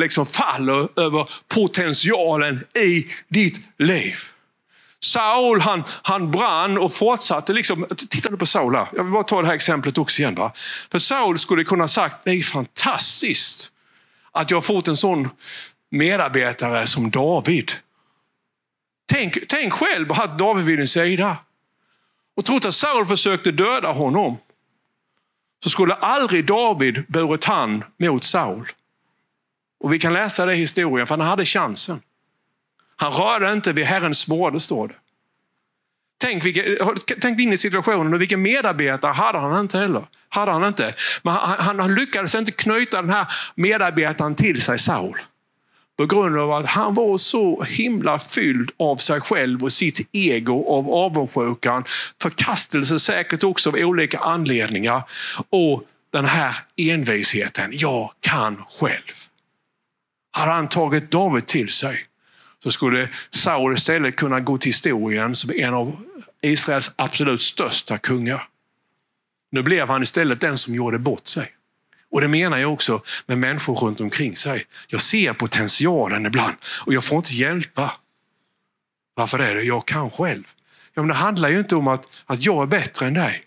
[0.00, 4.18] liksom faller över potentialen i ditt liv.
[5.00, 7.52] Saul han, han brann och fortsatte.
[7.52, 8.88] Liksom, titta på Saul här.
[8.92, 10.34] Jag vill bara ta det här exemplet också igen.
[10.34, 10.52] Va?
[10.90, 13.72] För Saul skulle kunna sagt, det är fantastiskt
[14.32, 15.28] att jag har fått en sån
[15.90, 17.72] medarbetare som David.
[19.12, 21.36] Tänk, tänk själv att ha David vid din sida.
[22.36, 24.38] Och trots att Saul försökte döda honom
[25.62, 28.72] så skulle aldrig David burit hand mot Saul.
[29.80, 32.00] Och vi kan läsa det i historien, för han hade chansen.
[33.00, 34.94] Han rörde inte vid Herrens borde, står det.
[36.20, 36.62] Tänk, vilka,
[37.20, 40.04] tänk in i situationen och vilken medarbetare hade han inte heller.
[40.28, 40.94] Hade han inte.
[41.22, 45.18] Men han, han, han lyckades inte knyta den här medarbetaren till sig, Saul.
[45.98, 50.64] På grund av att han var så himla fylld av sig själv och sitt ego,
[50.64, 51.84] av avundsjukan,
[52.22, 55.02] förkastelse säkert också av olika anledningar.
[55.50, 59.14] Och den här envisheten, jag kan själv.
[60.32, 62.06] Hade han tagit David till sig
[62.62, 65.96] så skulle Saul istället kunna gå till historien som en av
[66.42, 68.48] Israels absolut största kungar.
[69.50, 71.52] Nu blev han istället den som gjorde bort sig.
[72.10, 74.66] Och det menar jag också med människor runt omkring sig.
[74.88, 76.54] Jag ser potentialen ibland
[76.86, 77.92] och jag får inte hjälpa.
[79.14, 79.62] Varför är det?
[79.62, 80.44] Jag kan själv.
[80.94, 83.44] Ja, men det handlar ju inte om att, att jag är bättre än dig.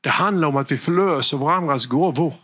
[0.00, 2.34] Det handlar om att vi förlöser varandras gåvor.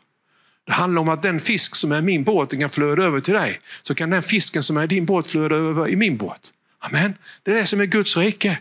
[0.67, 3.61] Det handlar om att den fisk som är min båt kan flöda över till dig.
[3.83, 6.53] Så kan den fisken som är din båt flöda över i min båt.
[6.79, 7.15] Amen.
[7.43, 8.59] Det är det som är Guds rike.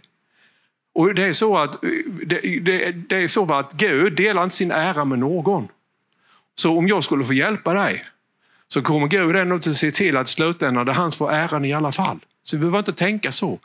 [0.93, 1.81] Och det är så att,
[2.25, 5.67] det, det, det är så att Gud delar inte sin ära med någon.
[6.55, 8.05] Så om jag skulle få hjälpa dig
[8.67, 11.73] så kommer Gud ändå att se till att slutändan, det är han får äran i
[11.73, 12.19] alla fall.
[12.43, 13.59] Så vi behöver inte tänka så.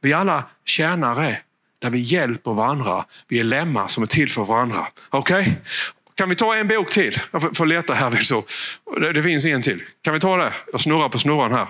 [0.00, 1.38] Vi är alla tjänare
[1.78, 3.04] där vi hjälper varandra.
[3.28, 4.86] Vi är lemmar som är till för varandra.
[5.10, 5.40] Okej?
[5.40, 5.54] Okay?
[6.16, 7.20] Kan vi ta en bok till?
[7.30, 8.10] Jag får leta här.
[8.10, 8.44] Så.
[9.00, 9.82] Det, det finns en till.
[10.02, 10.52] Kan vi ta det?
[10.72, 11.66] Jag snurrar på snurran här.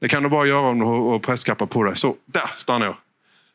[0.00, 1.96] Det kan du bara göra om du har prästkappa på dig.
[1.96, 2.96] Så, där stannar jag.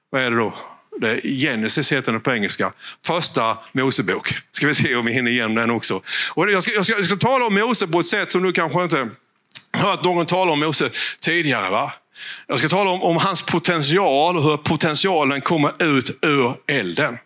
[0.09, 0.53] Vad är det då?
[1.01, 2.73] Det är Genesis heter den på engelska.
[3.05, 4.33] Första Mosebok.
[4.51, 6.01] Ska vi se om vi hinner igenom den också.
[6.33, 8.51] Och jag, ska, jag, ska, jag ska tala om Mose på ett sätt som du
[8.51, 9.09] kanske inte
[9.73, 10.89] hört någon tala om Mose
[11.19, 11.69] tidigare.
[11.69, 11.93] Va?
[12.47, 17.17] Jag ska tala om, om hans potential och hur potentialen kommer ut ur elden.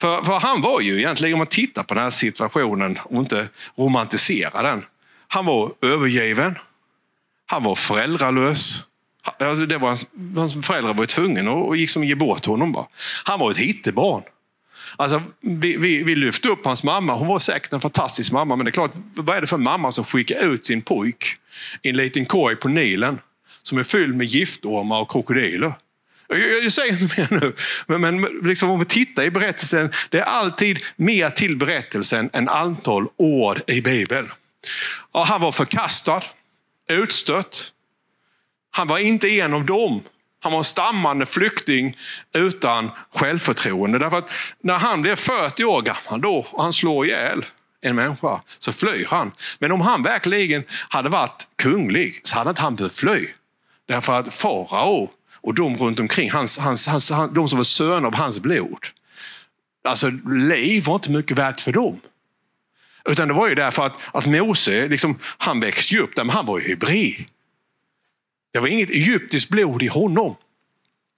[0.00, 3.48] För, för, han var ju egentligen, om man tittar på den här situationen och inte
[3.76, 4.84] romantiserar den.
[5.28, 6.58] Han var övergiven.
[7.46, 8.84] Han var föräldralös.
[9.38, 12.72] Alltså, det var hans, hans föräldrar var tvungna att liksom ge bort honom.
[12.72, 12.86] Bara.
[13.24, 14.22] Han var ett hittebarn.
[14.96, 17.14] Alltså, vi, vi, vi, lyfte upp hans mamma.
[17.14, 18.56] Hon var säkert en fantastisk mamma.
[18.56, 21.24] Men det är klart, vad är det för mamma som skickar ut sin pojk
[21.82, 23.18] i en liten korg på Nilen
[23.62, 25.72] som är fylld med giftormar och krokodiler?
[26.28, 27.52] Jag, jag säger inte mer nu,
[27.86, 29.92] men, men liksom om vi tittar i berättelsen.
[30.10, 34.32] Det är alltid mer till berättelsen än antal ord i Bibeln.
[35.12, 36.22] Och han var förkastad,
[36.88, 37.72] utstött,
[38.70, 40.02] han var inte en av dem.
[40.40, 41.96] Han var en stammande flykting
[42.32, 43.98] utan självförtroende.
[43.98, 47.44] Därför att när han blir 40 år gammal då, och han slår ihjäl
[47.80, 49.32] en människa, så flyr han.
[49.58, 53.26] Men om han verkligen hade varit kunglig så hade inte han behövt fly.
[53.86, 58.14] Därför att farao och de runt omkring, hans, hans, hans, de som var söner av
[58.14, 58.86] hans blod.
[59.84, 62.00] Alltså liv var inte mycket värt för dem.
[63.04, 66.46] Utan det var ju därför att, att Mose, liksom, han växte upp där, men han
[66.46, 67.24] var ju hybrid.
[68.52, 70.36] Det var inget egyptiskt blod i honom.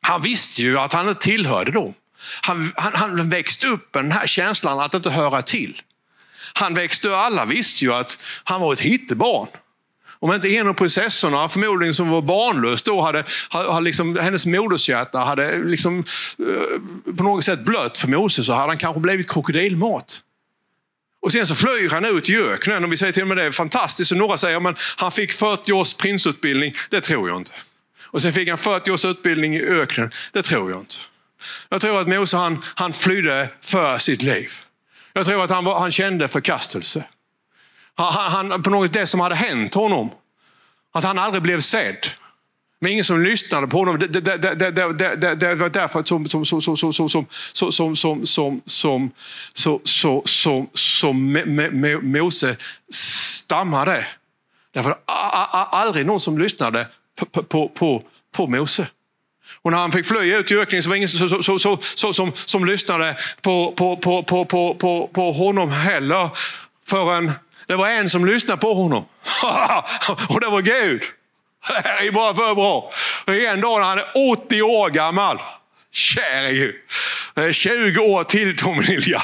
[0.03, 1.95] Han visste ju att han inte tillhörde dem.
[2.43, 5.83] Han, han, han växte upp med den här känslan att inte höra till.
[6.55, 9.49] Han växte alla visste ju att han var ett hittebarn.
[10.19, 15.19] Om inte en av prinsessorna, förmodligen som var barnlös då, hade, hade liksom, hennes modershjärta
[15.19, 16.05] hade liksom,
[16.39, 20.23] eh, på något sätt blött för Moses så hade han kanske blivit krokodilmat.
[21.21, 23.45] Och sen så flyr han ut i öknen och vi säger till och med det
[23.45, 24.13] är fantastiskt.
[24.13, 26.75] Och några säger att han fick 40 års prinsutbildning.
[26.91, 27.53] Det tror jag inte.
[28.05, 30.11] Och sen fick han 40 års utbildning i öknen.
[30.33, 30.97] Det tror jag inte.
[31.69, 34.51] Jag tror att Mose han, han flydde för sitt liv.
[35.13, 37.05] Jag tror att han, var, han kände förkastelse.
[37.97, 40.11] Han, han, på något det som hade hänt honom.
[40.93, 42.07] Att han aldrig blev sedd.
[42.81, 43.99] Men ingen som lyssnade på honom.
[43.99, 48.63] Det, det, det, det, var därför som, som, som, som, som, som, som, som, som,
[48.65, 49.11] som,
[49.55, 51.33] som, som, som, som,
[52.03, 52.57] Mose
[52.93, 54.07] stammade.
[54.73, 58.89] Därför aldrig någon som lyssnade på, på, på, på Mose.
[59.63, 61.79] Och när han fick fly ut i öknen så var det ingen som, som, som,
[61.95, 66.31] som, som, som lyssnade på, på, på, på, på, på, på honom heller.
[66.87, 67.33] Förrän
[67.67, 69.05] det var en som lyssnade på honom.
[70.29, 71.03] och det var Gud.
[71.69, 72.93] Det här är bara för bra.
[73.27, 75.39] Och en dag när han är 80 år gammal,
[75.93, 76.75] käre Gud,
[77.35, 79.23] det är 20 år till Tomelilja.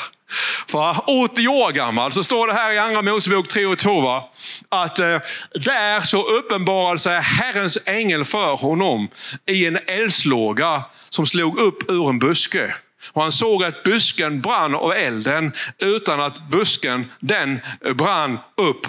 [0.69, 4.31] För 80 år gammal så står det här i Andra Mosebok 3 och 2 va?
[4.69, 5.19] att eh,
[5.55, 9.09] där så uppenbarade sig Herrens ängel för honom
[9.47, 12.75] i en eldslåga som slog upp ur en buske.
[13.13, 17.61] Och han såg att busken brann av elden utan att busken den
[17.95, 18.87] brann upp.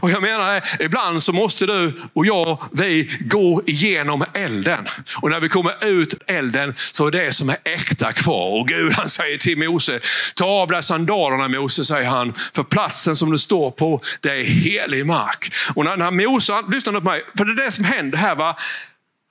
[0.00, 4.88] Och jag menar, ibland så måste du och jag, vi gå igenom elden.
[5.22, 8.60] Och när vi kommer ut elden så är det som är äkta kvar.
[8.60, 10.00] Och Gud han säger till Mose,
[10.34, 12.34] ta av dig sandalerna Mose, säger han.
[12.54, 15.52] För platsen som du står på, det är helig mark.
[15.74, 18.34] Och när, när Mose, lyssna på mig, för det är det som händer här.
[18.34, 18.56] Va?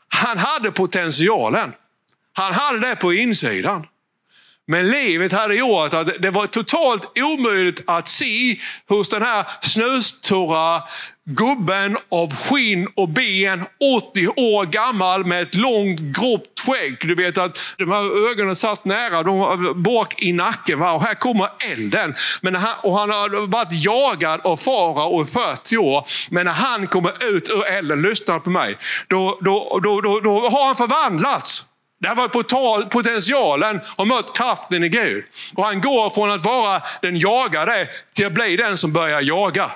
[0.10, 1.74] Han hade potentialen.
[2.34, 3.86] Han hade det på insidan.
[4.70, 10.84] Men livet hade gjort att det var totalt omöjligt att se hos den här snustorra
[11.26, 13.66] gubben av skinn och ben,
[14.10, 16.98] 80 år gammal med ett långt grått skägg.
[17.02, 20.80] Du vet att de här ögonen satt nära, de var bak i nacken.
[20.80, 20.92] Va?
[20.92, 22.16] Och här kommer elden.
[22.42, 26.04] Men han, och han har varit jagad av farao i 40 år.
[26.30, 30.50] Men när han kommer ut ur elden, lyssna på mig, då, då, då, då, då
[30.50, 31.66] har han förvandlats.
[32.00, 32.28] Därför
[32.90, 35.24] potentialen har mött kraften i Gud.
[35.56, 39.72] Och han går från att vara den jagade till att bli den som börjar jaga.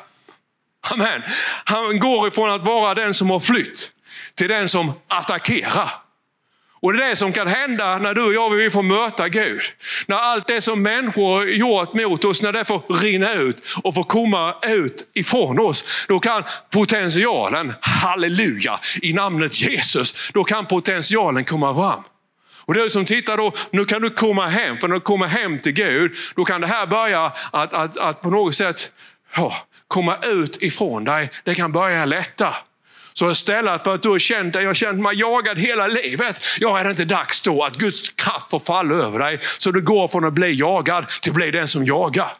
[0.91, 1.21] Amen.
[1.65, 3.91] Han går ifrån att vara den som har flytt
[4.36, 5.89] till den som attackerar.
[6.83, 9.62] Och det är det som kan hända när du och jag vill få möta Gud.
[10.07, 14.03] När allt det som människor gjort mot oss, när det får rinna ut och får
[14.03, 16.05] komma ut ifrån oss.
[16.07, 22.03] Då kan potentialen, halleluja, i namnet Jesus, då kan potentialen komma fram.
[22.65, 25.60] Och du som tittar då, nu kan du komma hem, för när du kommer hem
[25.60, 28.91] till Gud, då kan det här börja att, att, att på något sätt
[29.36, 29.54] ja,
[29.88, 31.30] komma ut ifrån dig.
[31.43, 32.56] Det kan börja lätta.
[33.13, 36.36] Så istället för att du har känt dig, jag har känt mig jagad hela livet.
[36.60, 39.39] Ja, är det inte dags då att Guds kraft får falla över dig?
[39.58, 42.32] Så du går från att bli jagad till att bli den som jagar.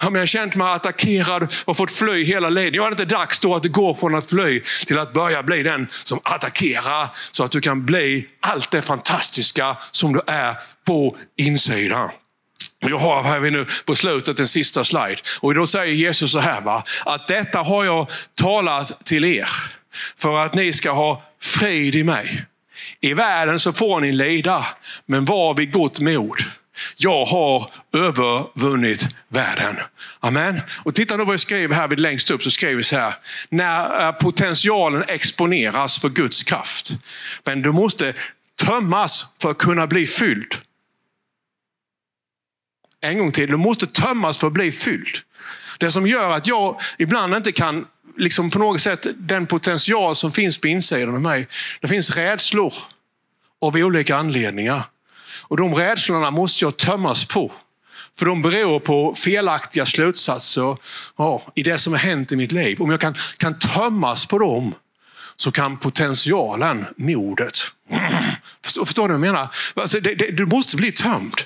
[0.00, 2.74] Ja, men jag har känt mig attackerad och fått fly hela livet.
[2.74, 5.42] Jag är det inte dags då att det går från att fly till att börja
[5.42, 10.56] bli den som attackerar så att du kan bli allt det fantastiska som du är
[10.86, 12.10] på insidan.
[12.78, 15.16] Jag har här nu på slutet en sista slide.
[15.40, 16.84] Och då säger Jesus så här, va?
[17.04, 19.48] att detta har jag talat till er
[20.18, 22.44] för att ni ska ha frid i mig.
[23.00, 24.66] I världen så får ni lida,
[25.06, 26.36] men var vid gott mod.
[26.96, 29.76] Jag har övervunnit världen.
[30.20, 30.60] Amen.
[30.84, 33.14] Och titta nu vad jag skrev här vid längst upp så skrev vi så här.
[33.48, 36.90] När eh, potentialen exponeras för Guds kraft.
[37.44, 38.14] Men du måste
[38.56, 40.54] tömmas för att kunna bli fylld.
[43.00, 45.18] En gång till, du måste tömmas för att bli fylld.
[45.78, 47.86] Det som gör att jag ibland inte kan,
[48.16, 51.48] liksom på något sätt, den potential som finns på insidan av mig.
[51.80, 52.74] Det finns rädslor
[53.60, 54.82] av olika anledningar.
[55.42, 57.52] Och de rädslorna måste jag tömmas på.
[58.18, 60.76] För de beror på felaktiga slutsatser
[61.16, 62.82] ja, i det som har hänt i mitt liv.
[62.82, 64.74] Om jag kan, kan tömmas på dem
[65.36, 67.58] så kan potentialen, modet.
[68.62, 69.48] Förstår, förstår du vad jag menar?
[69.74, 71.42] Alltså, det, det, du måste bli tömd.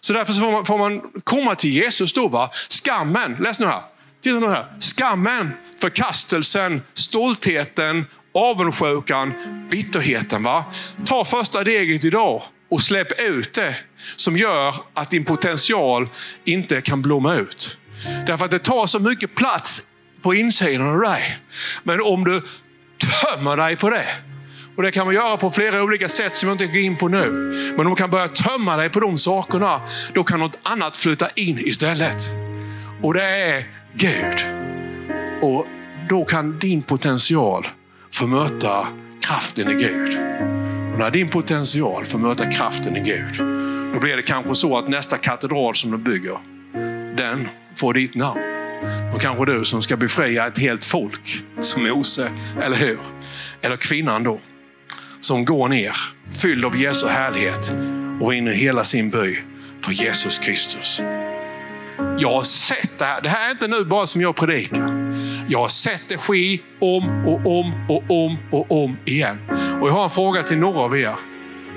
[0.00, 2.28] Så därför får man, får man komma till Jesus då.
[2.28, 2.50] Va?
[2.68, 3.82] Skammen, läs nu här.
[4.22, 4.66] Titta nu här.
[4.80, 5.50] Skammen,
[5.80, 9.32] förkastelsen, stoltheten, avundsjukan,
[9.70, 10.42] bitterheten.
[10.42, 10.64] Va?
[11.06, 13.76] Ta första steget idag och släpp ut det
[14.16, 16.08] som gör att din potential
[16.44, 17.76] inte kan blomma ut.
[18.26, 19.82] Därför att det tar så mycket plats
[20.22, 21.38] på insidan av dig.
[21.82, 22.42] Men om du
[22.98, 24.06] tömmer dig på det,
[24.76, 27.08] och det kan man göra på flera olika sätt som jag inte går in på
[27.08, 27.30] nu.
[27.76, 29.80] Men om du kan börja tömma dig på de sakerna,
[30.14, 32.22] då kan något annat flytta in istället.
[33.02, 34.44] Och det är Gud.
[35.42, 35.66] Och
[36.08, 37.68] då kan din potential
[38.12, 38.88] få möta
[39.20, 40.18] kraften i Gud.
[40.92, 43.46] Och när din potential får möta kraften i Gud,
[43.94, 46.38] då blir det kanske så att nästa katedral som du bygger,
[47.16, 48.40] den får ditt namn.
[49.14, 52.98] Och kanske du som ska befria ett helt folk som Mose, eller hur?
[53.60, 54.40] Eller kvinnan då,
[55.20, 55.96] som går ner
[56.42, 57.72] fylld av Jesu härlighet
[58.20, 59.38] och vinner hela sin by
[59.84, 61.00] för Jesus Kristus.
[62.18, 63.20] Jag har sett det här.
[63.20, 64.91] Det här är inte nu bara som jag predikar.
[65.52, 69.38] Jag har sett det ske om och om och om och om igen.
[69.80, 71.14] Och jag har en fråga till några av er.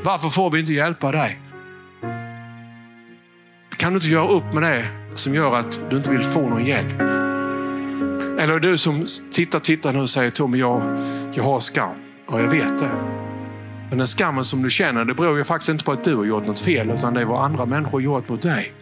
[0.03, 1.39] Varför får vi inte hjälpa dig?
[3.77, 6.65] Kan du inte göra upp med det som gör att du inte vill få någon
[6.65, 7.01] hjälp?
[8.39, 10.97] Eller du som tittar, tittar nu och säger Tommy, jag,
[11.33, 11.95] jag har skam.
[12.27, 12.91] Ja, jag vet det.
[13.89, 16.25] Men den skammen som du känner, det beror ju faktiskt inte på att du har
[16.25, 18.73] gjort något fel, utan det är vad andra människor gjort mot dig.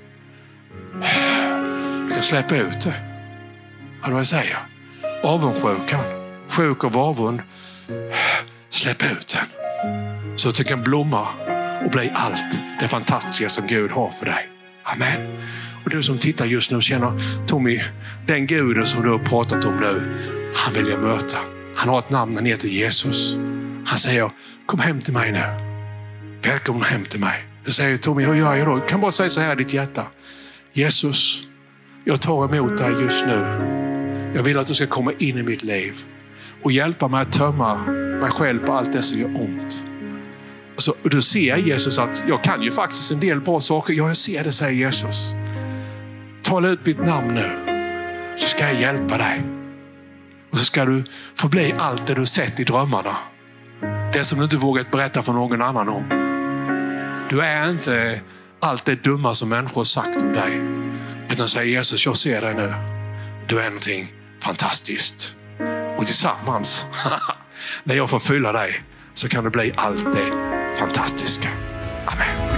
[2.08, 2.96] Du kan släppa ut det.
[4.02, 4.73] Hör du vad jag säger?
[5.24, 6.04] Avundsjukan,
[6.50, 7.42] sjuk av avund,
[8.70, 9.48] Släpp ut den.
[10.36, 11.28] Så att du kan blomma
[11.86, 14.50] och bli allt det fantastiska som Gud har för dig.
[14.84, 15.38] Amen.
[15.84, 17.12] Och du som tittar just nu känner
[17.48, 17.82] Tommy,
[18.28, 20.18] den guden som du har pratat om nu,
[20.56, 21.38] han vill jag möta.
[21.76, 23.36] Han har ett namn, han heter Jesus.
[23.86, 24.32] Han säger,
[24.66, 25.44] kom hem till mig nu.
[26.42, 27.46] Välkommen hem till mig.
[27.66, 28.76] Då säger Tommy, hur gör jag då?
[28.76, 30.06] Du kan bara säga så här i ditt hjärta.
[30.74, 31.44] Jesus,
[32.06, 33.73] jag tar emot dig just nu.
[34.36, 35.96] Jag vill att du ska komma in i mitt liv
[36.64, 37.76] och hjälpa mig att tömma
[38.22, 39.86] mig själv på allt det som gör ont.
[40.76, 43.94] Och, så, och då ser Jesus att jag kan ju faktiskt en del bra saker.
[43.94, 45.34] Ja, jag ser det, säger Jesus.
[46.44, 47.50] Tala ut mitt namn nu,
[48.38, 49.44] så ska jag hjälpa dig.
[50.52, 51.04] Och så ska du
[51.36, 53.18] få bli allt det du sett i drömmarna.
[54.14, 56.04] Det som du inte vågat berätta för någon annan om.
[57.30, 58.22] Du är inte
[58.60, 60.62] allt det dumma som människor har sagt om dig.
[61.32, 62.74] Utan säger Jesus, jag ser dig nu.
[63.48, 65.36] Du är någonting fantastiskt.
[65.98, 66.86] Och tillsammans,
[67.84, 68.84] när jag får fylla dig,
[69.14, 70.32] så kan det bli allt det
[70.80, 71.50] fantastiska.
[72.06, 72.53] Amen.